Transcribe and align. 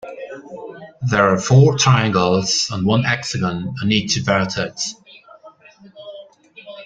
There 1.11 1.29
are 1.31 1.37
four 1.39 1.77
triangles 1.77 2.69
and 2.71 2.87
one 2.87 3.03
hexagon 3.03 3.75
on 3.83 3.91
each 3.91 4.17
vertex. 4.25 4.95